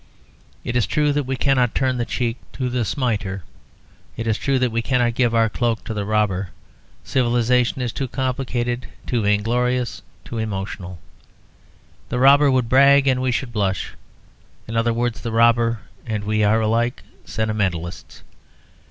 [0.63, 3.43] It is true that we cannot turn the cheek to the smiter;
[4.17, 6.49] it is true that we cannot give our cloak to the robber;
[7.03, 10.97] civilisation is too complicated, too vain glorious, too emotional.
[12.09, 13.93] The robber would brag, and we should blush;
[14.67, 18.23] in other words, the robber and we are alike sentimentalists.